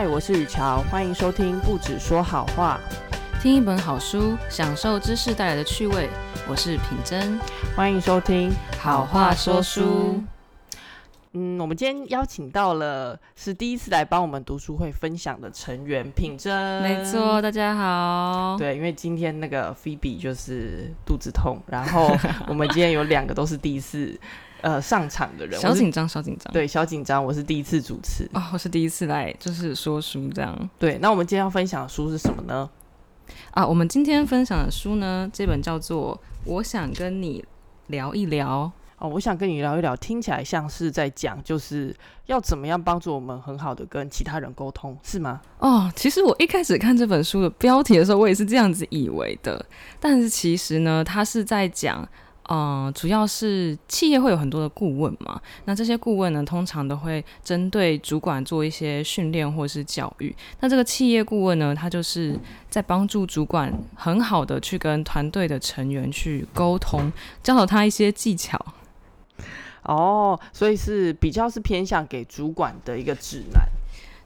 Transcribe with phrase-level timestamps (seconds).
[0.00, 2.80] 嗨，我是雨乔，欢迎收听不止说好话，
[3.42, 6.08] 听一本好书，享受知识带来的趣味。
[6.48, 7.38] 我是品珍，
[7.76, 10.18] 欢迎收听好话说书。
[11.32, 18.56] 嗯，我们今天邀请到了是第一次来帮我们读书会分享的成员品珍，没错，大家好。
[18.56, 22.10] 对，因为今天那个菲比就是肚子痛，然后
[22.48, 24.18] 我们今天有两个都是第一次
[24.62, 30.70] 呃上场的人，小紧张，小紧张，对，小紧张，我是第一次主持哦，我是第一次来就是说书这样。
[30.78, 32.68] 对，那我们今天要分享的书是什么呢？
[33.52, 37.44] 啊，我们今天分享的书呢，这本叫做《我想跟你
[37.86, 38.72] 聊一聊》。
[38.98, 45.40] 哦，我想跟你聊一聊，听起来像是在讲，就是要怎么样帮助我们很好的跟其他人沟通，是吗？
[45.58, 49.64] 哦，其实我一开始看这本书的标题的时候，我也是这样子以为的，
[49.98, 52.06] 但是其实呢，它是在讲。
[52.52, 60.34] 嗯，主要是企业会有很多的顾问嘛，那这些顾问呢，通常都会针对主管做一些训练或是教育。
[60.58, 62.36] 那这个企业顾问呢，他就是
[62.68, 68.58] 在帮助主管很好的去跟团队的成员去沟通，教导他一些技巧。
[69.84, 73.62] 哦，所以是比较是偏向给主管的一个指南。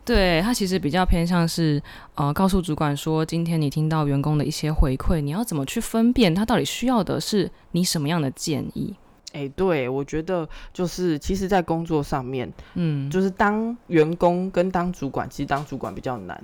[0.05, 1.83] 对他其实比较偏向是，
[2.15, 8.95] 呃，告诉主管说，今天你听到员工的一些回馈，你要怎么去分辨他到底需要的是你什么样的建议？
[9.33, 16.41] 哎，对我觉得就是，其实，在工作上面，嗯，就是当员工跟当主管，其实当主管比较难。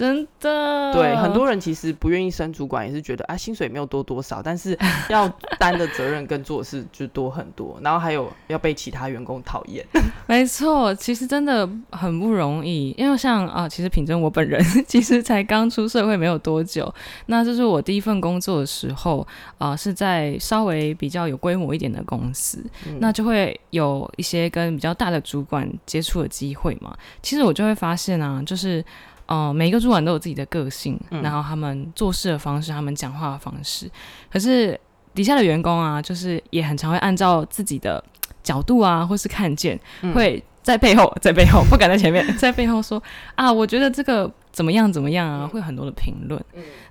[0.00, 4.74] 真的，对很多人其实不愿意升主管，也是觉得啊，薪水没有多多少，但是
[5.10, 9.84] 要担的责任跟做事就多很多， 然后还有要被其他员工讨厌。
[10.26, 16.90] 没错，其实真的很不容易，因为像啊，其实品珍我本人其实才刚出社会没有多久，
[17.26, 19.26] 那这是我第一份工作的时候
[19.58, 22.64] 啊，是在稍微比较有规模一点的公司，
[23.00, 26.96] 那就会有一些跟比较大的主管接触的机会嘛。
[27.20, 28.82] 其实我就会发现啊，就是。
[29.30, 33.90] 哦，每一个主管都有自己的个性，然后他们做事的方式，他们讲话的方式。
[34.30, 34.78] 可是
[35.14, 38.04] 底下的员工啊，就是也很常会按照自己的
[38.42, 39.80] 角度啊，或是看见，
[40.14, 43.02] 会在背后，在背后不敢在前面， 在背后说
[43.36, 44.30] 啊，我觉得这个。
[44.52, 44.92] 怎么样？
[44.92, 45.46] 怎么样啊？
[45.46, 46.44] 会很多的评论，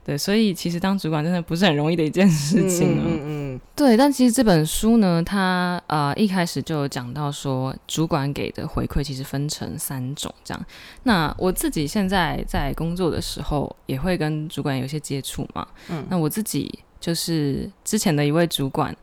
[0.06, 3.04] 对，所以其实当主管真的不是很容易的一件事情啊。
[3.06, 3.20] 嗯
[3.56, 3.98] 嗯，对。
[3.98, 10.66] 但其实这本书呢，它呃一开始就有讲到说，主管给的回馈其实分成三种这样。
[11.04, 15.68] 那我自己现在在工作的时候，也会跟主管有些接触嘛。
[15.90, 16.06] 嗯。
[16.10, 18.96] 那我自己就是之前的一位主管，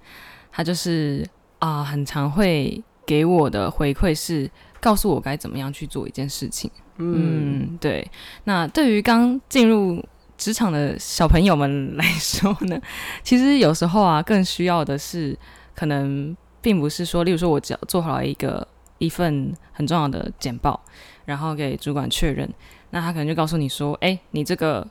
[0.50, 1.26] 他就是
[1.58, 4.50] 啊，很常会给我的回馈是
[4.80, 6.70] 告诉我该怎么样去做一件事情。
[6.98, 8.08] 嗯，对。
[8.44, 10.04] 那对于刚进入
[10.36, 12.80] 职场的小朋友们来说呢，
[13.22, 15.36] 其实有时候啊，更需要的是，
[15.74, 18.66] 可能并不是说，例如说我只要做好了一个
[18.98, 20.80] 一份很重要的简报，
[21.24, 22.48] 然后给主管确认，
[22.90, 24.86] 那他可能就告诉你说，哎，你这个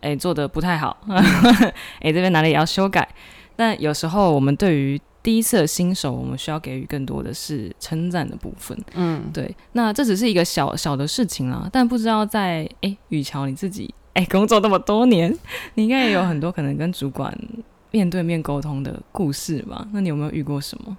[0.00, 0.96] 哎做的不太好，
[2.00, 3.08] 哎这边哪里也要修改。
[3.56, 8.76] 但有时候我们对于第一次的新手，我们需要给予更多的是称赞的部分。
[8.94, 9.54] 嗯，对。
[9.72, 15.30] 那这只是一个小小的事情啦，但不知道在哎，雨乔你自己哎， 工作那么多年，
[15.74, 17.36] 你应该也有很多可能跟主管
[17.90, 19.86] 面对面沟通的故事吧？
[19.92, 20.96] 那你有没有遇过什么？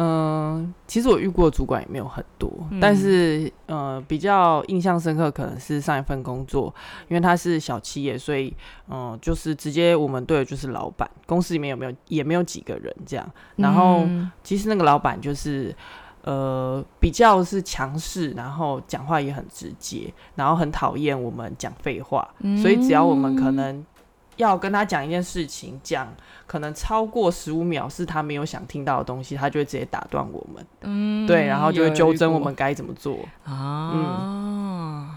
[0.00, 2.48] 嗯，其实我遇过主管也没有很多，
[2.80, 6.72] 但是呃，比较印象深刻可能是上一份工作，
[7.08, 8.56] 因为他是小企业，所以
[8.88, 14.06] 嗯，就是直接我们对的就是老板，公司里面有没有也没有几个人这样，然后
[14.44, 15.74] 其实那个老板就是
[16.22, 22.28] 呃比较是强势，然后讲话也很直接，然后很讨厌我们讲废话，
[22.62, 23.84] 所以只要我们可能。
[24.38, 26.08] 要跟他讲一件事情，讲
[26.46, 30.66] 可能超过十五秒是他没有想听到的东西，他就会直接打断我们。
[30.80, 33.92] 嗯，对，然后就会纠正我们该怎么做啊。
[33.94, 35.10] 嗯，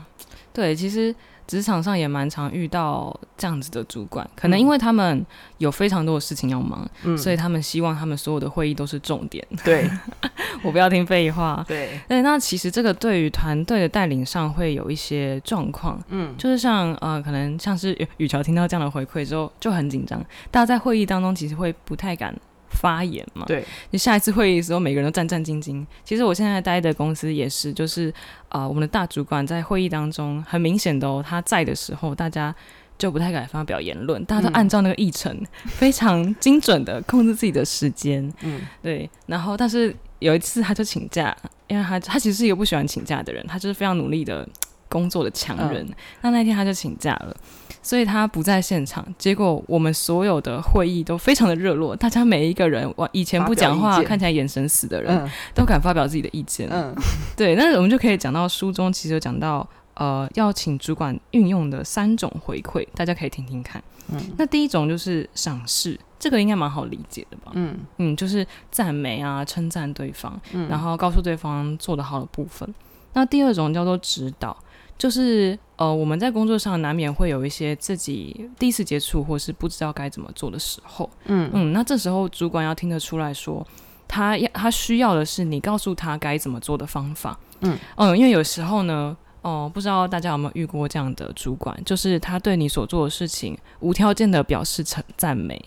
[0.52, 1.16] 对，其实。
[1.48, 5.26] 职场上也蛮常遇到这样子的主管，可能因为他们
[5.58, 6.88] 有非常多的事情要忙，
[7.18, 9.46] 所以他们希望他们所有的会议都是重点。
[9.64, 9.90] 对，
[10.64, 11.64] 我不要听废话。
[11.68, 16.02] 对，对，那其实这个对于团队的带领上会有一些状况。
[16.10, 22.34] 嗯，就是像呃，可能像是雨乔听到这样的回馈之后就很紧张，大家在会议当中其实会不太敢。
[22.72, 25.86] 发言嘛，对，你下一次会议的时候，每个人都战战兢兢。
[26.04, 28.12] 其实我现在待的公司也是，就是
[28.50, 32.56] 啊，我们的大主管在会议当中，很明显的哦，他在的时候，大家
[32.98, 38.32] 就不太敢发表言论，大家都按照那个议程，非常精准的控制自己的时间。
[38.42, 39.10] 嗯，对。
[39.28, 41.36] 然后，但是有一次他就请假，
[41.68, 44.48] 因为他他其实是一个不喜欢请假的人，他就是非常努力的
[44.88, 45.88] 工作的强人。
[46.22, 47.36] 那那天他就请假了。
[47.82, 56.68] 所以他不在现场，结果我们所有的会议都非常的热络，大家每一个人，哇，以前不讲话、看起来眼神死的人，都敢发表自己的意见。
[56.72, 56.94] 嗯，
[57.36, 63.84] 对，那我们就可以讲到书中其实有讲到，呃要请主管运用的三种回馈，大家可以听听看。
[64.12, 67.52] 嗯，那第一种就是赏识，这个应该蛮好理解的吧？
[67.56, 70.40] 嗯嗯，就是赞美啊，称赞对方，
[70.70, 72.74] 然后告诉对方做得好的部分。
[73.14, 74.56] 那第二种叫做指导，
[75.02, 81.10] 就是呃我们在工作上难免会有一些自己第一次接触或是不知道该怎么做的时候。
[81.26, 83.66] 嗯嗯，那这时候主管要听得出来说，
[84.08, 87.40] 他要他需要的是你告诉他该怎么做的方法。
[87.62, 89.18] 嗯嗯，因为有时候呢。
[89.44, 95.60] 哦，不知道大家有没有遇过这样的主管，就是他对你所做的事情无条件的表示称赞美，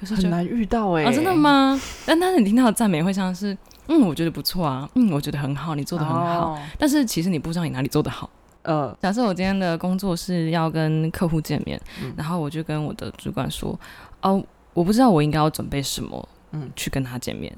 [0.00, 1.76] 就是很难遇到哎，真的吗？
[2.06, 8.30] 但但是你听到的赞美会像是，嗯，我觉得不错啊，嗯，我觉得很好，你做的很好，但是其实你不知道你哪里做的好。
[8.66, 11.80] 呃，假设我今天的工作是要跟客户见面，
[12.16, 13.78] 然后我就跟我的主管说，
[14.22, 17.50] 哦，我不知道我应该要准备什么，嗯，去跟他见面，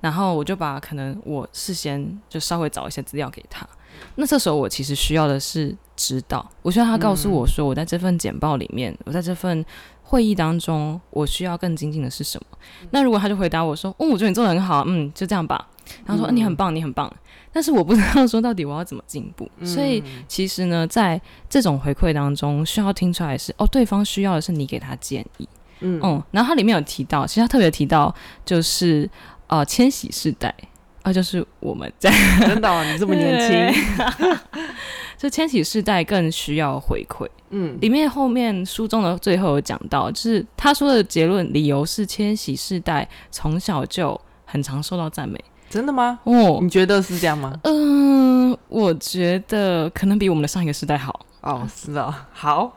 [0.00, 3.66] 然后我就把可能我事先就稍微找一些资料给他。
[4.14, 9.64] 那这时候我其实需要的是指导，我需要他告诉我说，我在这份简报里面，我在这份
[10.02, 12.58] 会议当中，我需要更精进的是什么？
[12.90, 15.68] 那如果他就回答我说，哦，我觉得你做的很好，嗯，就这样吧。
[16.04, 17.12] 然后说，你很棒，你很棒。
[17.52, 19.50] 但是我不知道说到底我要怎么进步。
[19.64, 25.48] 所以其实呢，在这种回馈当中，需要听出来是，哦，对方需要的是你给他建议。
[25.80, 29.08] 嗯，然后它里面有提到，其实他特别提到就是
[29.48, 30.54] 呃，千禧世代。
[31.02, 32.12] 啊，就是我们在
[32.46, 33.82] 真的，你这么年轻
[35.18, 37.26] 就千禧世代更需要回馈。
[37.50, 45.42] 嗯，里面后面书中的最后有讲到，就是他说的结论理由是千禧世代从小就很常受到赞美。
[45.72, 46.18] 真的吗？
[46.24, 47.50] 哦，你觉得是这样吗？
[47.64, 51.24] 嗯，我觉得可能比我们的上一个时代好。
[51.40, 52.76] 哦，是啊，好，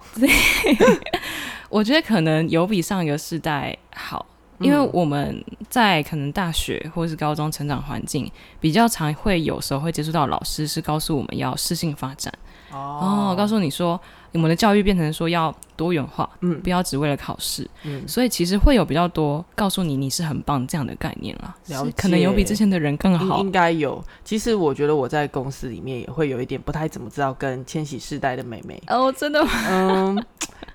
[1.70, 4.26] 我觉得可能有比上一个时代好。
[4.60, 8.32] 因为我们在可能大学或者是高中成长环境
[8.62, 12.34] 比较常会有时候会接触到老师是告诉我们要适性发展
[12.72, 14.00] 哦，告诉你说
[14.36, 21.56] 我们的教育变成说要多元化，嗯，不要只为了考试，嗯，所以其实会有比较多告诉你你是很棒这样的概念啦，
[21.98, 24.04] 可能有比之前的人更好，应该有。
[24.24, 28.82] 其实我觉得我在公司里面也会有一点不太怎么知道跟千禧世代的妹妹。
[28.88, 30.24] 哦，真的，嗯，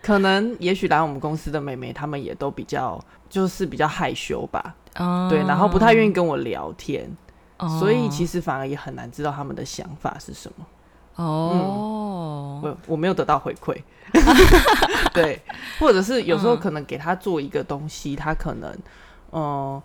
[0.03, 3.01] 可能也许来我们公司的妹妹她们也都比较。
[3.31, 4.75] 就是比较害羞吧，
[5.31, 7.09] 对，然后不太愿意跟我聊天，
[7.79, 10.67] 所以其实反而也很难知道他们的想法是什么。
[11.21, 13.77] 哦，我我没有得到回馈，
[15.13, 15.41] 对，
[15.79, 18.79] 或者是有时候可能给他做一个东西，他可能，
[19.33, 19.81] 嗯，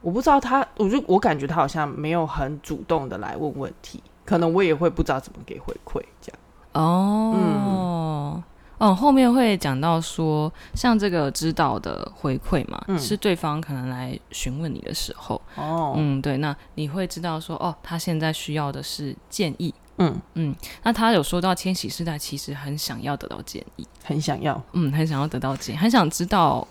[0.00, 6.38] 我不知道他，我就我感觉他好像没有很主动的来问问题，可能我也会不知道怎么给回馈这样。
[6.72, 8.42] 哦，嗯。
[8.82, 20.20] 嗯，后面会讲到说，像这个指导的回馈嘛，是对方可能来询问你的时候，哦，嗯，对，那你会知道说，哦，他现在需要的是建议，嗯。
[20.34, 26.66] 嗯，那他有说到千禧世代其实很想要得到建议，很想要，嗯，很想要得到建议，很想知道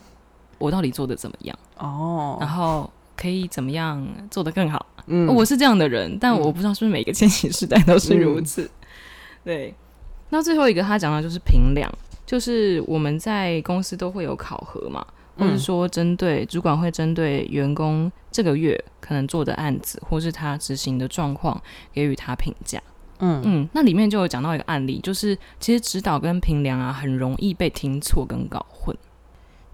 [0.58, 8.70] 我到底做的怎么样，哦，然后可以怎么样做得更好，嗯，我是这样的人，但我不知道是不是每个千禧世代都是如此，
[9.46, 9.74] 对。
[10.31, 11.92] 那最后一个他讲的就是评量，
[12.24, 15.04] 就是我们在公司都会有考核嘛，
[15.38, 21.60] 或者说针对主管会针对员工这个月可能做的案子，或是他执行的状况
[21.92, 22.80] 给予他评价。
[23.19, 28.95] 嗯嗯，那里面就有讲到一个案例，就是其实指导跟评量啊很容易被听错跟搞混。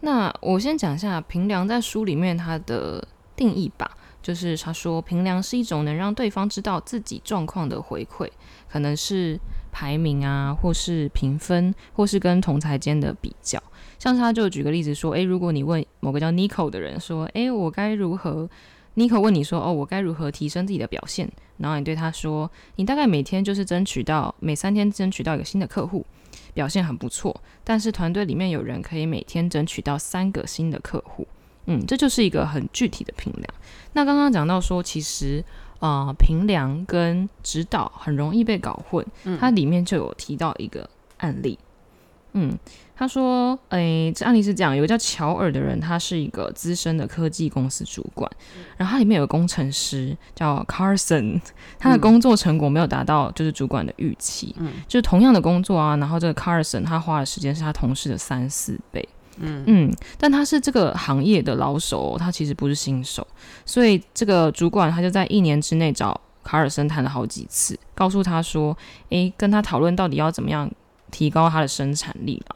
[0.01, 3.89] 那我先讲一下评量在书里面它的定义吧，
[4.21, 8.29] 就是他说评量是一种能让对方知道自己状况的回馈，
[8.69, 9.39] 可能是。
[9.77, 13.61] 排名啊，或是评分，或是跟同才间的比较，
[13.99, 18.49] 像是他就举个例子说，诶，如果你问某个叫 Nico 的人说，诶，我该如何
[18.95, 21.29] ？Nico 问你说，哦，我该如何提升自己的表现？
[21.57, 26.05] 然后你对他说，你大概每天就是争取到每三天争取到一个新的客户，
[26.53, 31.27] 表现很不错，但是团队里面有人可以每天争取到三个新的客户，
[31.65, 33.45] 嗯，这就是一个很具体的评量。
[33.93, 35.43] 那刚刚讲到说，其实。
[35.79, 39.05] 啊，评量跟指导很容易被搞混。
[39.37, 41.59] 它里面就有提到一个案例，
[42.37, 42.55] 嗯，
[42.95, 48.29] 他说，诶，这案例是这样：有个叫乔尔的人，他是一个资深的科技公司主管，
[48.77, 51.41] 然后他里面有个工程师叫 Carson，
[51.79, 59.07] 他的工作成果没有达到就是主管的预期，嗯，就是同样的工作啊，然后这个 Carson 他花的时间是他同事的三四倍。
[59.37, 63.27] 嗯嗯，但他是这个行业的老手，他其实不是新手，
[63.65, 68.77] 所以这个主管他就在一年之内找卡尔森谈了好几次，告诉他说
[69.11, 70.71] ：“诶，跟他讨论到底要怎么样
[71.15, 72.55] 提高它的生产力了。”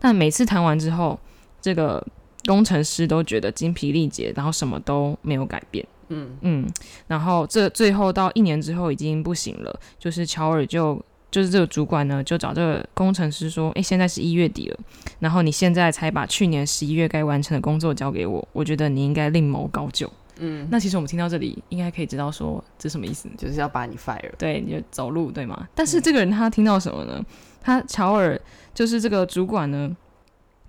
[0.00, 1.18] 但每次谈完之后，
[1.60, 2.02] 这个
[2.46, 5.86] 工程师都觉得精疲力竭，然后什么都没有改变。
[6.08, 6.66] 嗯嗯，
[7.06, 14.78] 然后这最后到一年之后已经不行了，就是乔尔就就是这个主管呢，就找这个工程师说：“诶，现在是一月底了，
[15.18, 25.68] 然后你现在才把去年十一月该完成的工作交给我，我觉得你应该另谋高就。”嗯，那其实我们听到这里，应该可以知道说这什么意思，就是要把你 fire，对，你就走路，对吗？
[25.74, 27.24] 但是这个人他听到什么呢？
[27.60, 28.40] 他乔尔
[28.74, 29.96] 就是这个主管呢。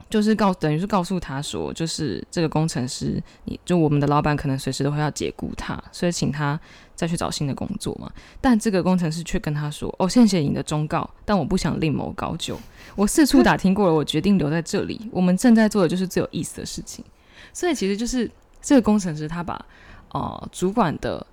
[0.10, 6.60] 就是告等于是告诉他说，就是这个工程师，你就我们的老板可能随时都会要解雇他，所以请他
[6.96, 8.12] 再去找新的工作嘛。
[8.42, 12.58] 但这个工程师却跟他说：“哦，谢谢你的忠告，但我不想另谋高就。
[12.96, 15.00] 我四处打听过了，我决定留在这里。
[15.12, 17.06] 我们正在做的就是最有意思的事情。
[17.54, 18.28] 所以其实就是
[18.62, 19.64] 这个工程师他把
[20.12, 21.26] 呃主管的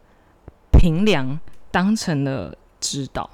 [0.72, 1.38] 评量
[1.70, 3.28] 当成了指导，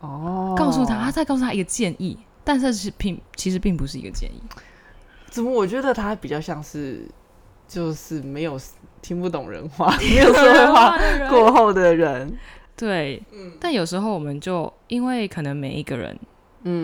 [0.00, 4.38] 哦，告诉他，他再告诉他一个建议。”但是是并其实并不是一个建议，
[5.30, 7.08] 怎么我觉得他比较像是
[7.66, 8.60] 就是没有
[9.00, 10.98] 听不懂人话， 没有说会话
[11.30, 12.36] 过后的人，
[12.76, 13.52] 对，嗯。
[13.58, 16.14] 但有时候我们就因为可能每一个人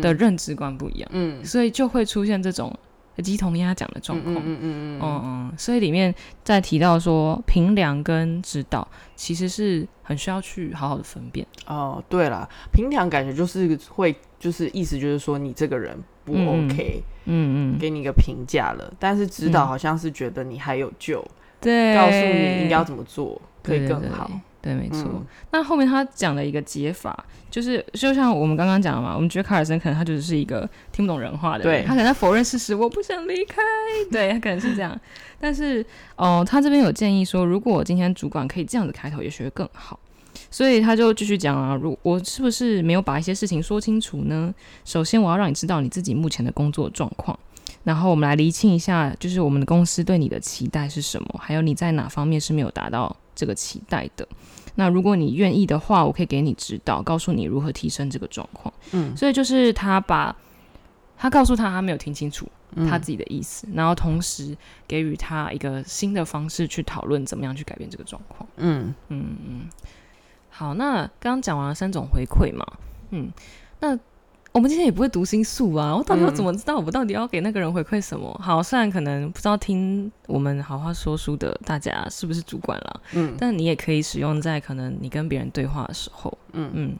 [0.01, 2.75] 的认知观不一样，嗯，所以就会出现这种
[3.17, 5.53] 鸡同鸭讲的状况，嗯嗯嗯嗯嗯。
[5.59, 11.47] 所以里面在提到说评量跟指导其实是很需要去好好的分辨。
[11.67, 14.15] 哦，对了，评量感觉就是会。
[14.41, 21.23] 就是意思就是说你这个人不 OK，嗯嗯，给你一个评价了，但是指导好像是觉得你还有救，
[21.61, 24.31] 对，告诉你应该要怎么做可以更好，
[24.63, 25.25] 对，没错。
[25.53, 33.63] 那后面他讲了一个解法，就是就像我们刚刚讲的嘛，我们觉得卡尔森可能他就是一个听不懂人话的，对他可能在否认事实，我不想离开，
[34.13, 34.99] 对他可能是这样。
[35.41, 35.85] 但是
[36.17, 39.99] 哦，他这边有建议说，如果今天主管可以这样子开头，也许会更好。
[40.51, 44.53] 所以他就继续讲啊，如我是不是没有把一些事情说清楚呢？
[44.85, 47.39] 首先，我要让你知道你自己目前的工作状况，
[47.85, 54.29] 然后我们来厘清一下，就是我们的公司对你的期待是什么，还有你在哪方面是没有达到这个期待的。
[54.75, 58.73] 那如果你愿意的话，我可以给你指导，告诉你如何提升这个状况。
[58.93, 60.37] 嗯，所以就是他把
[61.17, 62.47] 他告诉他他没有听清楚
[62.89, 64.55] 他自己的意思，然后同时
[64.87, 68.47] 给予他一个新的方式去讨论怎么样去改变这个状况。
[68.59, 69.69] 嗯嗯嗯。
[70.51, 72.67] 好，那刚刚讲完了三种回馈嘛，
[73.11, 73.33] 嗯，
[73.81, 73.99] 那
[74.53, 78.37] 我们今天也不会读心术啊，我到底要怎么知道我到底要给那个人回馈什么？
[78.43, 86.69] 好，虽然可能不知道听我们好话说书的大家是不是主管了，嗯，但你也可以使用在可能你跟别人对话的时候，嗯。
[86.75, 86.97] 嗯，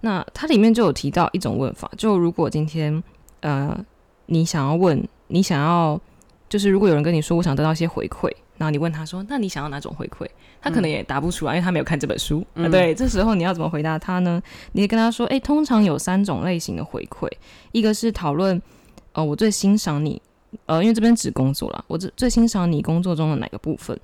[0.00, 3.02] 那它里面就有提到一种问法，就如果今天
[3.40, 3.78] 呃
[4.26, 6.00] 你想要问，你想要
[6.48, 10.26] 就是如果有人跟你说我想得到一些回馈，然后你问他说，那你想要哪种回馈？
[10.62, 12.44] 他可能也答不出来，因为他没有看这本书。
[12.70, 14.40] 对，这时候你要怎么回答他呢？
[14.72, 17.28] 你跟他说：“诶，通常有三种类型的回馈，
[17.72, 18.60] 一个是讨论，
[19.12, 20.22] 呃，我最欣赏你，
[20.66, 23.98] 呃，因为这边只工作了，我最最欣赏你工作中的哪个部分？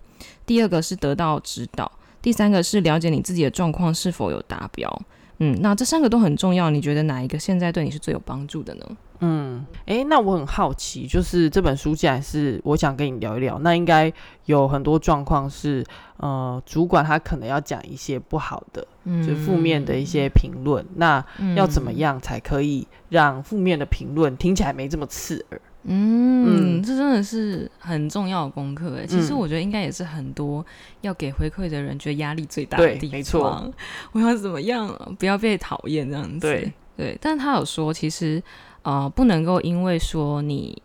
[0.44, 1.90] 第二个是得到指导，
[2.20, 5.02] 第三个是了解你自己的状况是否有达标。
[5.38, 8.84] 嗯，那这三个都很重要，你觉得哪一个现在对你是最有帮助的呢？”
[9.22, 14.10] 嗯，哎，那我很好奇，就是这本书既然是我想跟你聊一聊，那应该
[14.46, 15.84] 有很多状况是，
[16.16, 21.22] 呃，主管他可能要讲一些不好的，就是负面的一些评论，那
[21.54, 25.60] 要怎么样才可以让负面的评论听起来没这么刺耳？
[25.84, 29.06] 嗯，这真的是很重要的功课哎。
[29.06, 30.64] 其实我觉得应该也是很多
[31.02, 33.12] 要给回馈的人觉得压力最大的地方。
[33.12, 33.72] 没错，
[34.12, 36.40] 我要怎么样不要被讨厌这样子？
[36.40, 38.42] 对对，但是他有说，其实。
[38.82, 40.82] 啊，不能够因为说你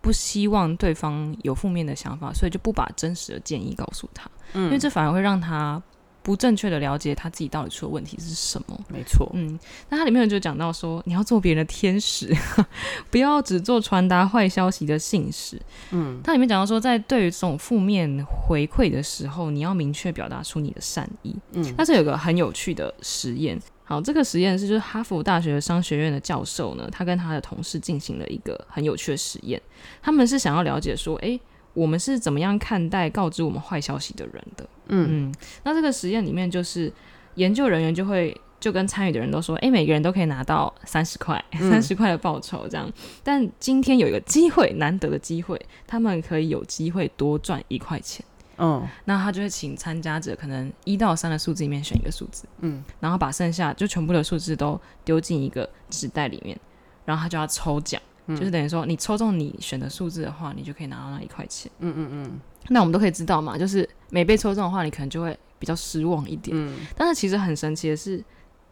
[0.00, 5.82] 不希望对方有负面的想法，所以就不把真实的建议告诉他，嗯，因为这反而会让他
[6.22, 8.78] 不正确的了解他自己到底出的问题是什么。
[8.88, 12.34] 没错，嗯，那它里面就讲到说，你要做别人的天使，
[13.10, 15.60] 不要只做传达坏消息的信使。
[15.90, 21.34] 嗯，它里面讲到说，在对于这种负面回馈的时候，你要明确表达出你的善意。
[21.52, 23.58] 嗯，但是有个很有趣的实验。
[23.88, 29.58] 好，这个实验室就是哈佛大学商学院的教授呢，他跟他的同事进行了一个很有趣的实验。
[30.02, 31.40] 他们是想要了解说，诶，
[31.72, 34.68] 我们是怎么样看待告知我们坏消息的人的？
[34.88, 35.34] 嗯嗯。
[35.62, 36.92] 那这个实验里面，就是
[37.36, 42.92] 研究人员就会就跟参与的人都说，诶，每个人都可以拿到三十块，三十块的报酬这样。
[43.24, 48.22] 但今天有一个机会，难得的机会，他们可以有机会多赚一块钱。
[48.58, 56.58] 嗯，那他就会请参加者可能一到三的数字里面选一个数字，嗯，然后把剩下就全部的数字都丢进一个纸袋里面，
[57.04, 61.70] 然后他就要抽奖，就是等于说你抽中你选的数字的话，你就可以拿到那一块钱。
[61.78, 62.40] 嗯嗯嗯。
[62.70, 66.56] 那我们都可以知道嘛，就是没被抽中的话，你可能就会比较失望一点。
[66.56, 66.80] 嗯。
[66.96, 68.22] 但是其实很神奇的是，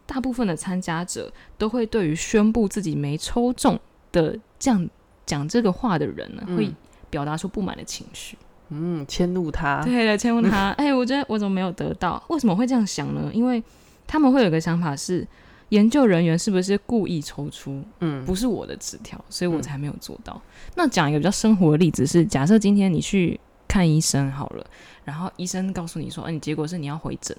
[0.05, 3.79] 大部分的参加者都会对于宣布自己没抽中
[4.11, 4.87] 的这样
[5.25, 6.71] 讲这个话的人呢，会
[7.09, 8.37] 表达出不满的情绪。
[8.69, 10.71] 嗯，迁怒他，对了，迁怒他。
[10.77, 12.21] 哎，我觉得我怎么没有得到？
[12.29, 13.29] 为什么会这样想呢？
[13.33, 13.63] 因为
[14.05, 15.25] 他们会有个想法是，
[15.69, 20.41] 研究人员是不是故意抽出嗯，不是我的纸条，所以我嗯才没有做到。
[20.75, 24.65] 那讲一个比较生活的例子是，假设今天你去看医生好了，
[25.03, 27.35] 然后医生告诉你说，哎、你结果是你要回诊，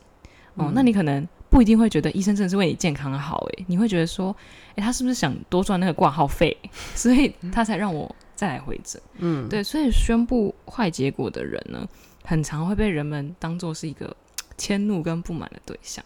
[0.54, 4.35] 哦，嗯那你可能不一定会觉得医生真的是为你健康好，诶，你会觉得说，
[4.76, 6.56] 哎、他是不是想多赚那个挂号费，
[6.94, 9.02] 所以他才让我再来回诊？
[9.16, 11.85] 嗯，对，所以宣布坏结果的人呢，
[12.25, 14.16] 很常会被人们当做是一个
[14.57, 16.04] 迁怒跟不满的对象。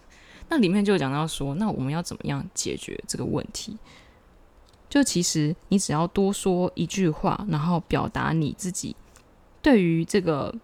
[0.49, 3.77] 那里面就讲到说，那我们要怎么样解决这个问题？
[4.89, 8.97] 就其实你只要多说一句话，然后表达你自己
[9.61, 10.55] 对于这个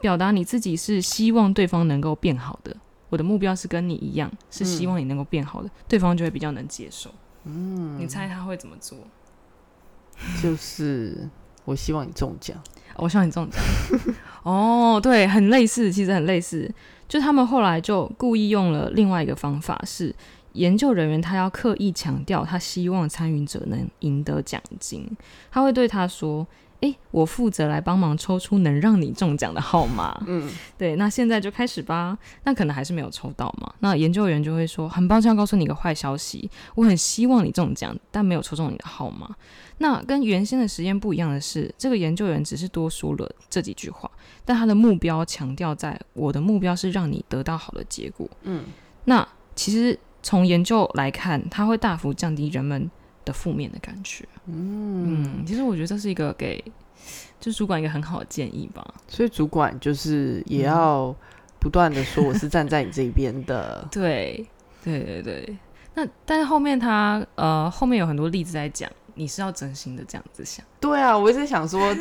[0.00, 2.76] 表达你自己是希望对方能够变好的。
[3.10, 7.10] 我的目标是跟你一样，是希望你能够变好的，对方就会比较能接受。
[7.44, 8.98] 嗯，你猜他会怎么做？
[10.42, 11.28] 就是
[11.64, 12.56] 我希望你中奖。
[12.96, 13.62] 我希望你中奖。
[14.42, 16.70] 哦，对，很类似，其实很类似。
[17.08, 20.14] 就他们后来就故意用了另外一个方法，是
[20.52, 25.08] 研究人员他要刻意强调他希望参与者能赢得奖金，
[25.50, 26.46] 他会对他说
[26.80, 32.16] ：“诶，我负责来帮忙抽出能让你中奖的号码。”嗯，对，那现在就开始吧。
[32.44, 33.72] 那可能还是没有抽到嘛。
[33.80, 39.36] 那研究员就会说：“很抱歉，要告诉你一个坏消息，我很希望你中奖，但没有抽中你的号码。”
[39.78, 44.10] 那跟原先的实验不一样的是，这个研究员只是多说了这几句话，
[44.44, 48.28] 但他的目标强调在我的目标是让你得到好的结果。
[48.42, 48.64] 嗯，
[49.04, 52.90] 那其实从研究来看，它会大幅降低人们
[53.24, 54.26] 的负面的感觉。
[54.52, 56.62] 嗯其实我觉得这是一个给
[57.38, 58.94] 就主管一个很好的建议吧。
[59.08, 61.16] 所以主管就是也嗯要
[61.58, 63.86] 不断的说我是站在你这边的。
[63.92, 64.46] 对，
[64.84, 65.56] 对对对。
[65.94, 70.64] 那但是后面他呃后面有很多例子在讲，你是要真心的这样子想。
[70.80, 71.94] 对啊，我一直想说，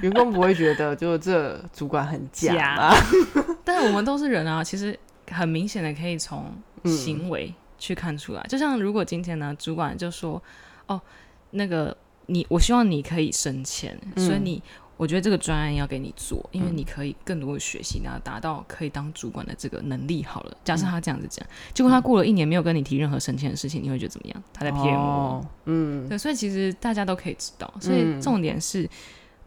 [0.00, 2.94] 员工不会觉得就这主管很假吗？
[3.64, 4.98] 但是我们都是人啊，其实
[5.30, 6.54] 很明显的可以从
[6.84, 8.42] 嗯行为去看出来。
[8.48, 10.40] 就像如果今天呢，主管就说
[10.86, 11.00] ：“哦，
[11.52, 14.62] 那个你，我希望你可以升迁，嗯所以你。”
[14.98, 20.22] 我觉得这个专案要给你做，因为嗯你可以更多的学习，然后达到可以当主管的这个能力。
[20.22, 24.42] 好了，假嗯设他这样子讲，结果他过了一年没有跟你提任何升迁的事情，你会觉得怎么样？
[24.52, 25.00] 他在骗我。
[25.02, 28.88] 哦嗯对，所以其实大家都可以知道，所以嗯重点是，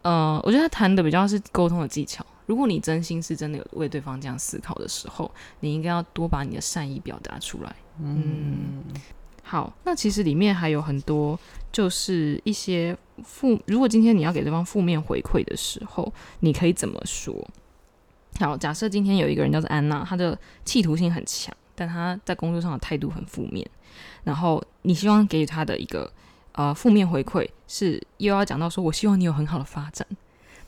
[0.02, 2.26] 呃，我觉得他谈的比较是沟通的技巧。
[2.48, 7.74] 如果你真心是真的有为对方这样思考的时候，你应该要多把你的善意表达出来。
[8.02, 8.84] 嗯
[9.48, 11.40] 好，那其实里面还有很多，
[11.72, 17.48] 就是一些负，如果今天你要给对方负面回馈的时候，你可以怎么说？
[18.40, 23.64] 好，假设今天有一个人叫做安娜，她的企图心很强，但她在工作上的态度很负面，
[24.24, 26.12] 然后你希望给予她的一个
[26.54, 30.08] 呃负面回馈是又要讲到说，我希望你有很好的发展。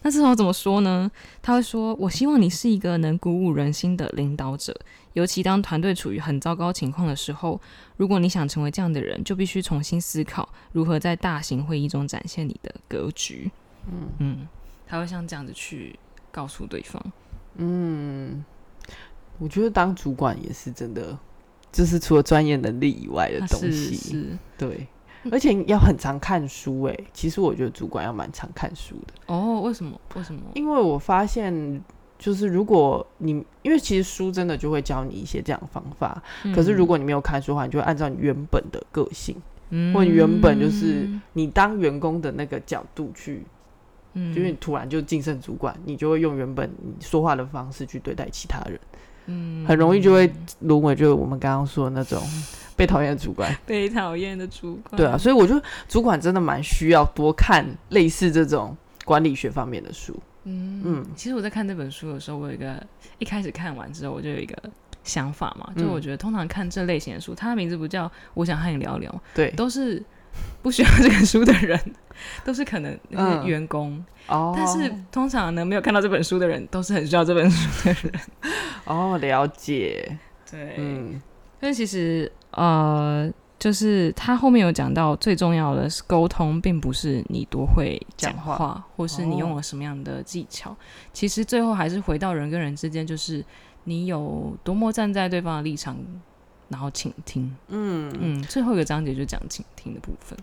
[0.04, 1.10] 那这时候怎么说呢？
[1.42, 4.74] 他会说：“我希望你是一个能鼓舞人心的领导者，
[5.14, 7.60] 尤其当团队处于很糟糕情况的时候，
[7.96, 13.50] 如果你想成为这样的人，就必须重新思考如何在大型会议中展现你的格局。”
[13.92, 14.48] 嗯嗯，
[14.86, 15.98] 他会像这样子去
[16.32, 17.04] 告诉对方。
[17.56, 18.46] 嗯，
[19.40, 21.18] 我觉得当主管也是真的，
[21.72, 24.88] 就是除了专业能力以外的东西，是对，
[25.32, 27.08] 而且要很常看书诶。
[27.12, 30.00] 其实我觉得主管要蛮常看书的，哦，为什么？
[30.14, 30.42] 为什么？
[30.54, 31.84] 因为我发现。
[32.20, 36.22] 就是如果你，因为其实书真的就会教你一些这样的方法，
[36.56, 39.36] 可是如果你没有看书的话，你就会按照你原本的个性，
[39.70, 43.44] 嗯或你原本就是你当员工的那个角度去，
[44.14, 48.80] 嗯就是你突然就晋升主管，你就会用原本你说话的方式去对待其他人，
[49.28, 52.22] 嗯很容易就会沦为就是我们刚刚说的那种
[52.76, 53.56] 被讨厌的主管。
[53.66, 54.96] 被讨厌的主管。
[54.98, 58.76] 对啊，所以我觉得主管真的蛮需要多看类似这种
[59.06, 60.16] 管理学方面的书。
[60.48, 60.82] 嗯。
[60.86, 61.06] 嗯。
[61.16, 62.82] 其实我在看这本书的时候，我有一个
[63.20, 64.56] 一开始看完之后，我就有一个
[65.04, 70.04] 想法嘛，就嗯我觉得通常看这类型的书，它的名字不叫“我想和你聊聊对”，，都是
[70.62, 71.80] 不需要这本书的人，
[72.44, 73.44] 都是可能那嗯。
[73.44, 78.14] 些员工，哦，但是通常呢，没有看到这本书的人，都是很需要这本书的人。
[78.86, 80.18] 哦，了解，
[80.50, 81.22] 对，嗯。
[81.60, 83.28] 所以其实呃，
[83.60, 90.76] 就是他后面有讲到，最重要的是沟通，并不是你多会讲讲话，话或是你哦用了什么样的技巧。
[91.12, 93.44] 其实最后还是回到人跟人之间，就是
[93.86, 95.98] 你有多么站在对方的立场，
[96.70, 97.56] 然后倾听。
[97.70, 100.38] 嗯嗯，最后一个章节就讲倾听的部分。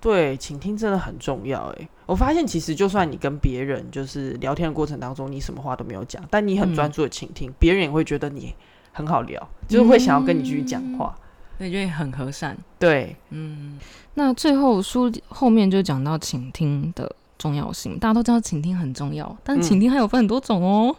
[0.00, 8.54] 对，倾听真的很重要诶，我发现其实就算你跟别人就是聊天的过程当中，你什么话都没有讲，但你很专注的倾听，别、人也会觉得你
[8.92, 11.14] 很好聊，就是会想要跟你继续讲话。
[11.58, 12.56] 对，就会很和善。
[12.78, 13.78] 对，嗯，
[14.14, 17.98] 那最后书后面就讲到倾听的重要性。
[17.98, 20.94] 大家都知道倾听很重要，但嗯倾听还有分很多种哦。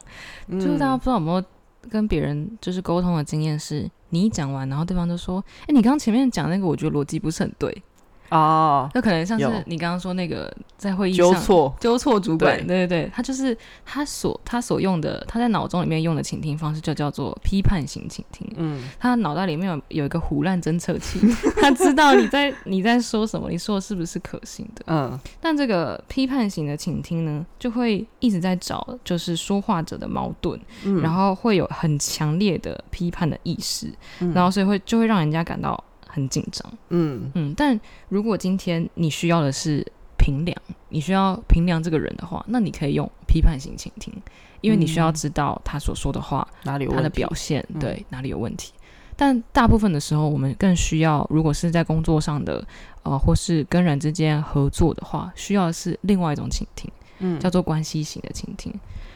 [0.47, 1.43] 嗯就是大家不知道有没有
[1.89, 7.83] 跟别人就是沟通的经验是，你一讲完，然后对方就说：“哎、你刚刚前面讲那个，我觉得逻辑不是很对。
[8.29, 12.65] 哦，那可能像是你刚刚说那个在会议上纠错，纠错主管，对。
[12.65, 18.47] 对对对，他就是他所他所用的，他在脑中里面用的倾听方式就叫做批判型倾听。
[18.57, 18.83] 嗯。
[18.99, 21.19] 他脑袋里面有有一个胡乱侦测器，
[21.61, 24.83] 他知道你在你在说什么，你说的是不是可信的。
[24.87, 25.19] 嗯。
[25.39, 34.33] 但这个批判型的倾听呢，就会一直在找就是说话者的矛盾，嗯，然后会有很强烈的批判的意识，嗯。
[34.33, 35.81] 然后所以会就会让人家感到
[36.15, 36.73] 很紧张。
[36.89, 39.85] 嗯嗯，但如果今天你需要的是
[40.17, 40.55] 平量，
[40.87, 44.13] 你需要平量这个人的话，那你可以用批判性倾听，
[44.61, 48.71] 因为你需要嗯知道他所说的话，他的哪里有问题表现，嗯对哪里有问题。
[49.17, 52.65] 但大部分的时候，我们更需要，如果是在工作上的，
[53.03, 58.73] 呃，或是跟人之间合作的话，需要的是另外一种倾听，嗯叫做关系型的倾听。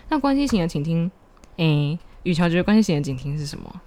[0.09, 1.09] 那关系型的倾听，
[1.57, 3.81] 诶，雨乔觉得关系型的倾听是什么？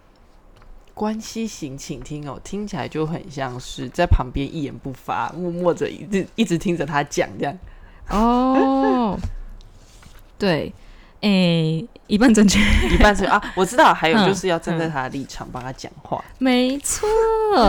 [1.03, 7.59] 关系型倾听哦，听起来就很像是在旁边一言不发，默默着一直一直听着他讲这样。
[8.09, 9.19] 哦，
[10.39, 10.73] 对，
[11.23, 12.61] 诶，一半正确。
[12.89, 16.25] 一半正确啊，我知道，还有嗯就是要站在他的立场帮他讲话。
[16.39, 17.09] 没错，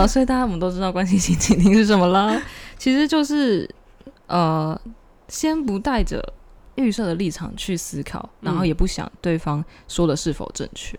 [0.06, 2.40] 所以大家我们都知道关系型倾听是什么了，
[2.78, 3.68] 其实就是
[4.28, 4.80] 呃，
[5.26, 6.22] 先不带着
[6.76, 10.96] 预设的立场去思考，然后嗯也不想对方说的是否正确，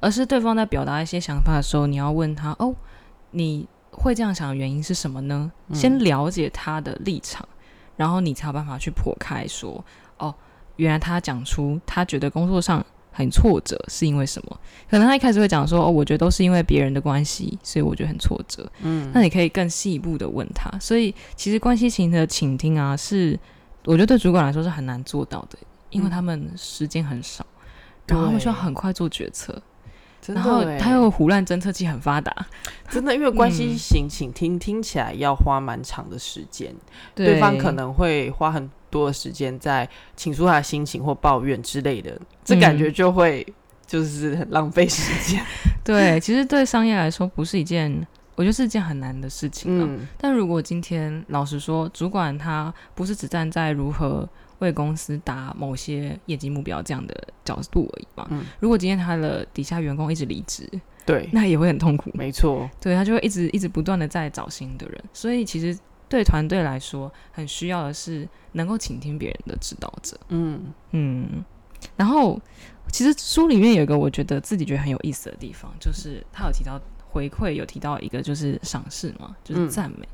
[0.00, 2.74] 而是对方在表达一些想法的时候，你要问他哦，
[3.30, 5.50] 你会这样想的原因是什么呢？
[5.68, 7.48] 嗯先了解他的立场，
[7.96, 9.84] 然后你才有办法去破开说
[10.18, 10.34] 哦，
[10.76, 12.84] 原来他讲出他觉得工作上。
[13.10, 14.60] 很挫折是因为什么？
[14.88, 20.70] 可能他一开始会讲说：“哦，我觉得都是因为别人的关系，所以我觉得很挫折。”嗯，那你可以更细一步的问他。
[20.78, 23.36] 所以其实关系型的倾听啊，是
[23.86, 25.58] 我觉得对主管来说是很难做到的，
[25.90, 27.44] 因为嗯他们时间很少，
[28.06, 29.60] 然后他们需要很快做决策，
[30.28, 32.30] 真然后他又胡乱侦测器很发达，
[32.90, 36.74] 真的，因为关系嗯型倾听听起来要花蛮长的时间，
[37.14, 43.46] 对对方可能会花很多的时间在倾诉他的心情或抱怨之类的，这感嗯觉就会
[43.86, 45.42] 就是很浪费时间。
[45.82, 49.86] 对，其实对商业来说不是一件，我觉得是一件很难的事情、啊。
[49.88, 54.28] 嗯但如果今天老实说，主管他不是只站在如何
[54.60, 60.68] 为公司达某些业绩目标这样的角度而已嘛，嗯，如果今天他的底下员工一直离职，
[61.06, 62.10] 对， 那也会很痛苦。
[62.14, 70.18] 没错，对他就会一直一直不断的在找新的人，所以其实对团队来说，很需要的是能够倾听别人的指导者。
[70.28, 71.44] 嗯嗯，
[71.96, 72.40] 然后
[72.90, 80.08] 其实书里面有一个我觉得自己觉得很有意思的地方，就是他有提到回馈，有提到一个就是赏识嘛，就是嗯赞美。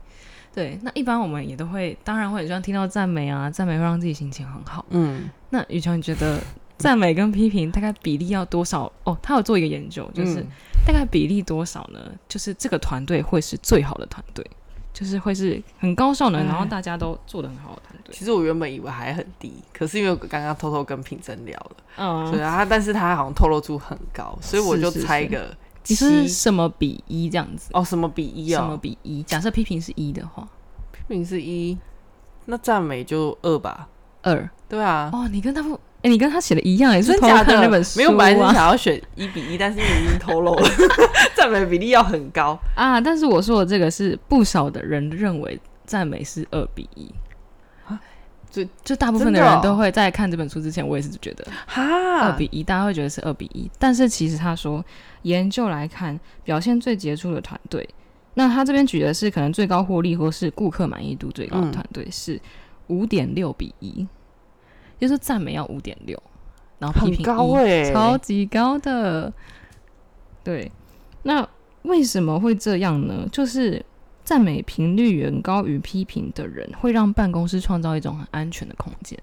[0.55, 4.87] 对，那一般我们也都会，当然会很希望听到赞美啊，赞美会让自己心情很好。
[4.91, 6.41] 嗯那雨乔，你觉得
[6.79, 8.91] 赞美跟批评大概比例要多少？
[9.03, 10.47] 哦，他有做一个研究，就是嗯
[10.87, 11.99] 大概比例多少呢？
[12.29, 14.49] 就是这个团队会是最好的团队，
[14.93, 18.15] 就是会是很高效能，哎然后大家都做的很好的团队。
[18.15, 25.57] 其实我原本以为还很低，可是因为我刚刚偷偷跟品珍聊了，嗯所以，他但是他好像透露出很高，所以我就是猜是个
[25.87, 27.71] 你是什么比一这样子？
[27.73, 28.79] 哦，什么比一啊什么哦？
[28.81, 29.23] 比一？
[29.23, 30.47] 假设批评是一的话，
[30.93, 31.77] 批评是一，
[32.47, 33.89] 那赞美就二吧？
[34.23, 40.69] 二对啊，哦，你跟他不，哎、你跟他写的一样，也是偷看那本书、啊、没有，本来是想要选一比一，但是你已经透露了，
[41.37, 42.59] 赞美比例要很高。
[42.75, 43.01] 啊。
[43.01, 47.24] 但是我说的这个是不少的人认为赞美是二比一啊，
[48.55, 51.83] 就就大部分的人都会在看这本书之前，我也是觉得哈
[52.21, 53.69] 二，比一，大家会觉得是二比一。
[53.81, 54.85] 但是其实他说，
[55.23, 57.89] 研究来看，表现最杰出的团队，
[58.35, 62.41] 那他这边举的是可能最高获利或是顾客满意度最高的嗯团队是
[62.87, 64.07] 五点六比一，
[65.01, 66.23] 就是赞美要五点六，
[66.79, 69.33] 然后批评高一哎、超级高的。
[70.45, 70.71] 对，
[71.25, 71.45] 那
[71.83, 73.27] 为什么会这样呢？
[73.33, 73.85] 就是
[74.25, 79.19] 赞美频率远高于批评的人，会让办公室创造一种很安全的空间。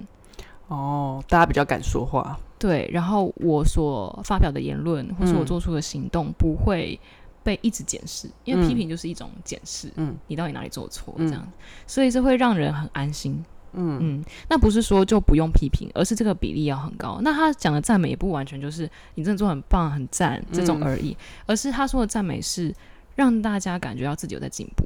[0.67, 2.39] 哦，大家比较敢说话。
[2.57, 6.97] 对，然后我所发表的言论或是我嗯做出的行动不会
[7.43, 11.45] 被一直检视，因为批嗯评就是一种检视，嗯你到底哪里做错嗯这样，
[11.87, 13.43] 所以这会让人很安心。
[13.73, 17.19] 嗯嗯，那不是说就不用批评，而是这个比例要很高。
[17.21, 22.73] 那他讲的赞美也不完全就是你真的做很棒、很赞这种嗯而已，而是他说的赞美是
[23.15, 24.85] 让大家感觉到自己有在进步。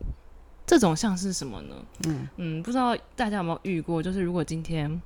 [0.65, 1.75] 这种像是什么呢？
[2.07, 5.01] 嗯嗯，不知道大家有没有遇过，就是如果今天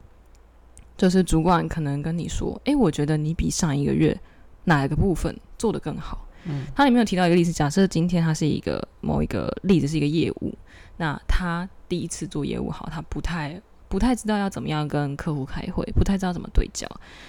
[0.97, 4.17] 就是主管可能跟你说，诶，我觉得你比上一个月
[4.63, 6.25] 哪一个部分做得更好。
[6.45, 10.57] 嗯它里面有提到一个例子，假设今天他是一个某一个例子是一个业务，
[10.95, 16.87] 那他第一次做业务好，他不太不太知道要怎么样跟客户开会，不太知道怎么对焦，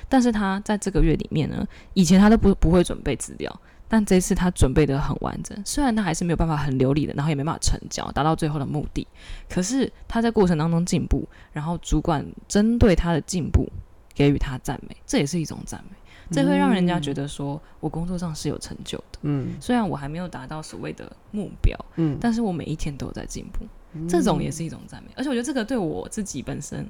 [0.08, 3.60] 但是他在这个月里面呢，以前他都不不会准备资料，
[3.92, 9.04] 但这次他准备的很完整，虽然他还是没有办法很流利的，然后也没办法成交，达到最后的目的，
[9.48, 13.68] 可是他在过程当中进步，然后主管针对他的进步
[14.14, 15.96] 给予他赞美，这也是一种赞美，
[16.30, 19.18] 这会让人家觉得说我工作上是有成就的。
[19.22, 23.66] 嗯虽然我还没有达到所谓的目标，嗯，但是我每一天都有在进步，
[24.08, 25.10] 这种也是一种赞美。
[25.16, 26.86] 而且我觉得这个对我自己本身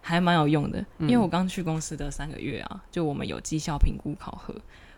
[0.00, 4.54] 还蛮有用的，因为我刚去公司的三个月啊，就我们有绩效评估考核，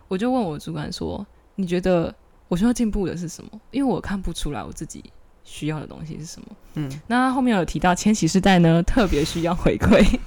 [0.09, 2.15] 我就问我主管说：“你觉得
[2.49, 5.03] 我需要进步的是什么？”因为我看不出来我自己
[5.45, 6.49] 需要的东西是什么。
[6.75, 10.19] 嗯，那后面有提到千禧世代呢， 特别需要回馈，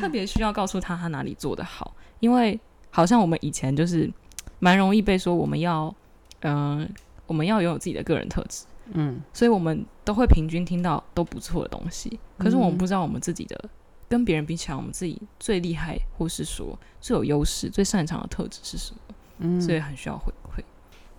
[0.00, 2.58] 特别需要告诉他他哪里做得好，因为
[2.90, 4.10] 好像我们以前就是
[4.58, 5.94] 蛮容易被说我们要，
[6.40, 6.88] 嗯、
[7.26, 8.64] 我们要拥有自己的个人特质。
[8.94, 13.68] 嗯所以我们都会平均听到都不错的东西，可是我们嗯不知道我们自己的
[14.08, 20.62] 跟别人比起来，我们自己最厉害，或是说最有优势、最擅长的特质是什么，嗯所以很需要回馈。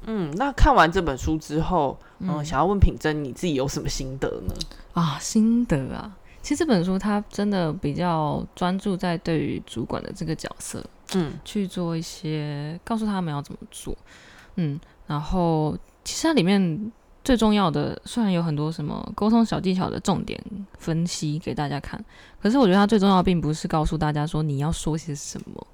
[0.06, 4.54] 嗯，那看完这本书之后，嗯，嗯想要问品珍你自己有什么心得呢？
[4.94, 10.84] 啊，心得啊，其实这本书它真的比较专注在对于主管的这个角色
[11.14, 13.96] 嗯去做一些告诉他们要怎么做，
[14.56, 16.92] 嗯，然后其实它里面
[17.24, 20.42] 最重要的，虽然有很多什么沟通小技巧的重点
[20.78, 22.04] 分析给大家看，
[22.42, 25.68] 可是我觉得它最重要的并不是告诉大家说你要说些什么，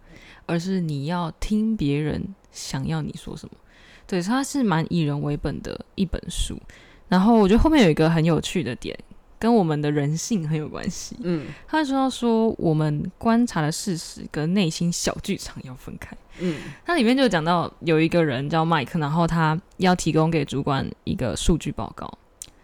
[0.45, 3.55] 而是你要听别人想要你说什么。
[4.07, 6.59] 对，它是蛮以人为本的一本书。
[7.07, 8.97] 然后我觉得后面有一个很有趣的点，
[9.37, 11.15] 跟我们的人性很有关系。
[11.21, 16.17] 嗯他说到说，我们观察的事实跟内心小剧场要分开。
[16.39, 22.11] 嗯它里面就讲到有一个人叫麦克，然后他要提供给主管一个数据报告。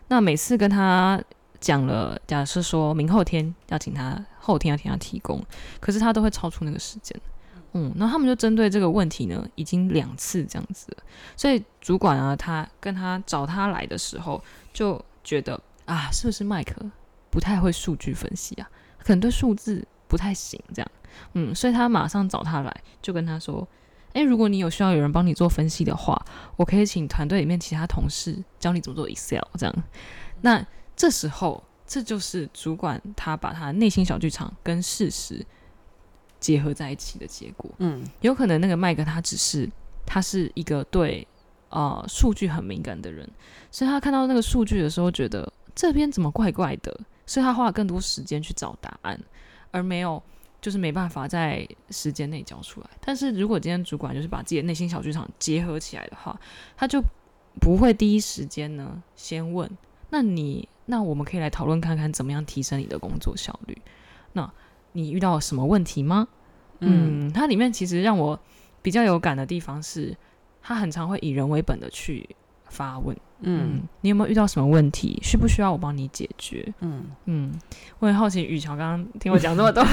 [0.08, 1.22] 那每次跟他
[1.60, 5.40] 讲了，假设说明后天要请他，后天要请他提供，
[5.80, 7.16] 可是他都会超出那个时间。
[7.74, 10.96] 嗯，那他们就针对这个问题呢，已经两次这样子，
[11.38, 16.76] 所以主管啊，他跟他找他来的时候，就觉得啊，是不是麦克
[17.30, 18.70] 不太会数据分析啊？
[19.00, 20.92] 可能对数字不太行，这样。
[21.34, 23.68] 嗯，所以他马上找他来，就跟他说
[24.14, 26.24] ：“诶，如果你有需要有人帮你做分析的话，
[26.58, 29.84] 我可以请团队里面其他同事教你怎么做 Excel 这样。”
[30.42, 35.46] 那这时候，这就是主管他把他内心小剧场跟事实
[36.42, 37.72] 结合在一起的结果。
[37.78, 39.70] 嗯有可能那个麦克他只是
[40.06, 41.26] 他是一个对
[41.70, 43.26] 呃数据很敏感的人，
[43.72, 49.18] 所以他看到那个数据的时候，觉得这边怎么怪怪的，所以他花了更多时间去找答案，
[49.72, 50.22] 而没有
[50.60, 52.90] 就是没办法在时间内交出来。
[53.00, 56.38] 但是如果今天主管就是把自己的内心小剧场结合起来的话，
[56.76, 57.02] 他就
[57.60, 59.70] 不会第一时间呢先问，
[60.10, 63.82] 那你那我们可以来讨论看看怎么样提升你的工作效率。
[64.34, 64.52] 那
[64.94, 66.28] 你遇到什么问题吗？
[66.80, 68.40] 嗯嗯，它里面其实让我
[68.82, 70.16] 比较有感的地方是，
[70.62, 72.28] 它很常会以人为本的去
[72.70, 73.16] 发问。
[73.44, 75.20] 嗯嗯，你有没有遇到什么问题？
[75.24, 76.74] 需不需要我帮你解决？
[76.82, 77.52] 嗯嗯，
[78.00, 79.84] 我很好奇，雨乔刚刚听我讲这么多，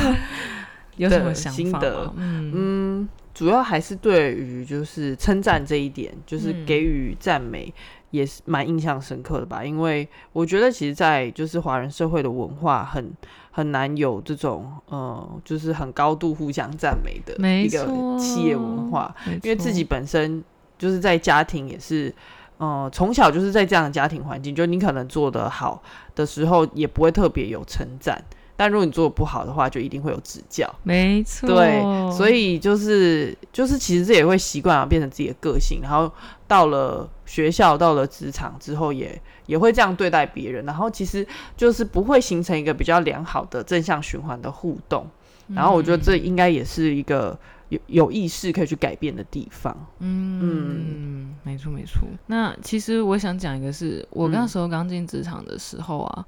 [0.97, 2.15] 有什么想法心得吗？
[2.17, 7.73] 嗯嗯，主要还是对于就是称赞这一点，就是嗯给予赞美。
[8.11, 13.13] 也是蛮印象深刻的吧，因为我觉得其实，在就是华人社会的文化很
[13.51, 17.87] 很难有这种呃，就是很高度互相赞美的一个
[18.19, 20.43] 企业文化，因为自己本身
[20.79, 22.15] 就是在家庭也是，
[22.57, 25.83] 呃，从小就是在这样的家庭环境，就你可能做得好
[26.15, 28.23] 的时候，也不会特别有称赞，
[28.59, 30.69] 但如果你做的不好的话，就一定会有指教。
[30.83, 36.13] 没错，对，所以就是就是其实这也会习惯啊，变成自己的个性，然后
[36.49, 41.25] 到了学校、到了职场之后也，也会这样对待别人，然后其实
[41.57, 45.07] 就是不会形成一个比较良好的正向循环的互动。
[45.55, 49.75] 然后我觉得这应该也是一个有有意识可以去改变的地方。
[50.01, 52.03] 嗯，没错没错。
[52.27, 56.27] 那其实我想讲一个是，我那嗯时候刚进职场的时候啊，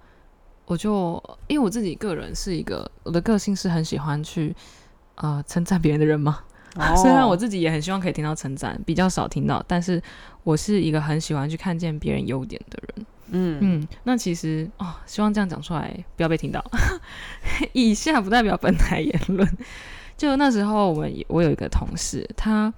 [0.70, 4.54] 我就因为我自己个人是一个，我的个性是很喜欢去
[5.16, 6.38] 呃称赞别人的人嘛。
[7.02, 10.00] 虽然我自己也很希望可以听到称赞，比较少听到，但是
[10.44, 13.06] 我是一个很喜欢去看见别人优点的人。
[13.32, 16.64] 嗯嗯，那其实哦，希望这样讲出来不要被听到。
[17.74, 19.48] 以下不代表本台言论。
[20.16, 22.72] 就那时候，我们我有一个同事，他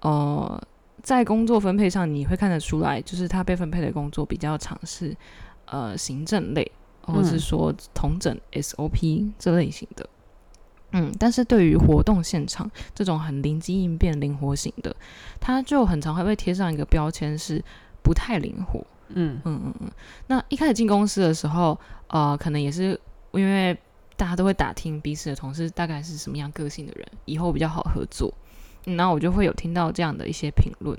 [0.00, 0.60] 呃
[1.04, 5.16] 在工作分配上，你会看得出来，就是他被分配的工作比较尝试
[5.66, 6.72] 呃行政类，
[7.14, 10.08] 或是嗯说同整 SOP 这类型的。
[10.92, 14.94] 嗯，但是对于活动现场这种很灵机应变、灵活型的，
[15.38, 17.62] 他就很常会被贴上一个标签是
[18.02, 18.82] 不太灵活。
[19.08, 19.90] 嗯嗯嗯嗯。
[20.28, 22.98] 那一开始进公司的时候，呃，可能也是
[23.32, 23.76] 因为
[24.16, 28.32] 大家都会打听彼此的同事大概是什么样个性的人，以后比较好合作。
[28.86, 30.98] 嗯，然后我就会有听到这样的一些评论。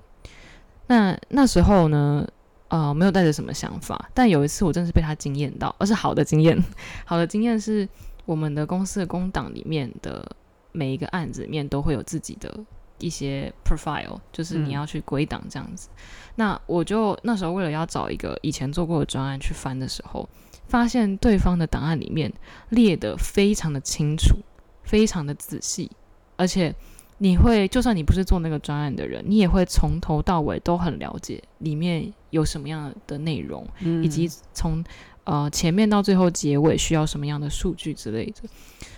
[0.85, 2.27] 那那时候呢，
[2.69, 6.57] 呃，没有带着什么想法，但有一次我真是被他惊艳到，而是好的经验。
[7.03, 7.87] 好的经验是
[8.25, 10.23] 我们的公司的工档里面的
[10.71, 12.59] 每一个案子里面都会有自己的
[12.99, 15.89] 一些 profile，就是你要去归档这样子。
[16.35, 20.29] 那我就那时候为了要找一个以前做过的专案去翻的时候，
[20.67, 22.31] 发现对方的档案里面
[22.69, 24.37] 列的非常的清楚，
[24.83, 25.89] 非常的仔细，
[26.35, 26.75] 而且。
[27.19, 33.67] 你会，就算你不是做那个专案的人，你也会从头到尾都很了解里面有什么样的内容，
[34.01, 34.83] 以及从
[35.29, 38.49] 呃前面到最后结尾需要什么样的数据之类的。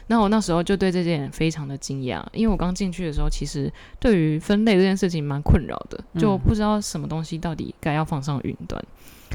[0.07, 8.83] 那我那时候就对这件非常的惊讶，因为我刚进去的时候，其实对于分类这件事情蛮困扰的，就不知道什么东西到底该要放上云端。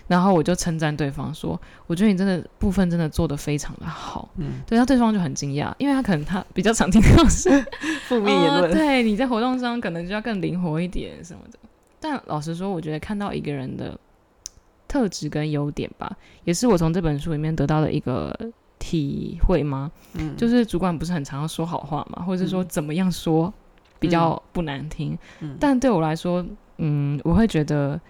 [0.06, 7.48] 然后我就称赞对方说：“我觉得你真的部分真的做的非常的好。”嗯，对，他对方就很惊讶，因为他可能他比较常听到是
[8.06, 11.58] 负面言论，对，你在活动上可能就要更灵活一点什么的。
[11.98, 13.98] 但老实说，我觉得看到一个人的
[14.88, 18.36] 特质跟优点吧，也是我从这本书里面得到的一个
[18.78, 19.90] 体会吗？
[20.14, 23.52] 嗯，就是主管不是很常要说好话嘛，或者是说怎么样说
[23.98, 25.18] 比较不难听。
[25.40, 26.44] 嗯，但对我来说，
[26.78, 28.00] 嗯，我会觉得。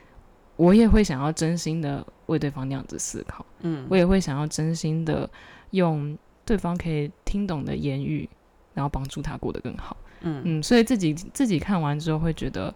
[0.58, 5.28] 我也会想要真心的为对方那样子思考，嗯，我也会想要真心的
[5.72, 8.26] 用对方可以听懂的言语，
[8.72, 10.40] 然后帮助他过得更好，嗯。
[10.46, 12.74] 嗯，所以自己自己看完之后会觉得，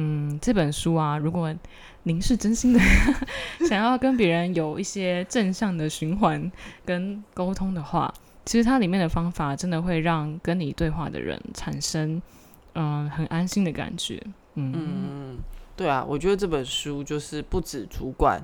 [0.00, 1.52] 嗯，这本书啊，如果
[2.04, 2.78] 您是真心的
[3.68, 6.50] 想要跟别人有一些正向的循环
[6.86, 12.22] 跟沟通的话，其实它里面的方法真的会让跟你对话的人产生
[12.74, 14.22] 嗯很安心的感觉，
[14.54, 15.36] 嗯。
[15.74, 18.40] 对啊，我觉得这本书就是不止主管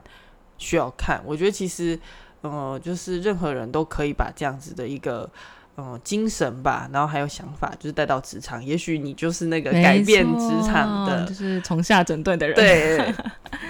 [0.58, 1.98] 需要看，我觉得其实，
[2.42, 5.30] 呃，就是任何人都可以把这样子的一个，
[5.76, 8.64] 呃，精神吧，然后还有想法，就是带到职场。
[8.64, 13.14] 也许你就是那个改变职场的，就是从下整顿的人， 对，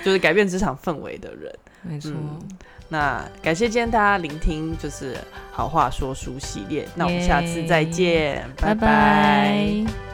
[0.04, 1.50] 就是改变职场氛围的人。
[1.82, 2.12] 没错。
[2.90, 5.16] 那感谢今天大家聆听，就是
[5.50, 6.86] 好话说书系列。
[6.94, 10.13] 那我们下次再见，拜拜。